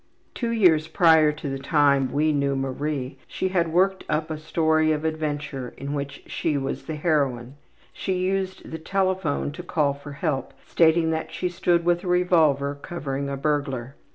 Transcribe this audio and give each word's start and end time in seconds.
Two 0.33 0.49
years 0.49 0.87
prior 0.87 1.31
to 1.33 1.47
the 1.47 1.59
time 1.59 2.11
we 2.11 2.31
knew 2.31 2.55
Marie 2.55 3.19
she 3.27 3.49
had 3.49 3.71
worked 3.71 4.03
up 4.09 4.31
a 4.31 4.37
story 4.39 4.91
of 4.91 5.05
adventure 5.05 5.75
in 5.77 5.93
which 5.93 6.23
she 6.25 6.57
was 6.57 6.85
the 6.85 6.95
heroine. 6.95 7.53
She 7.93 8.13
used 8.15 8.71
the 8.71 8.79
telephone 8.79 9.51
to 9.51 9.61
call 9.61 9.93
for 9.93 10.13
help, 10.13 10.55
stating 10.65 11.11
that 11.11 11.31
she 11.31 11.49
stood 11.49 11.85
with 11.85 12.03
a 12.03 12.07
revolver 12.07 12.79
covering 12.81 13.29
a 13.29 13.37
burglar. 13.37 13.93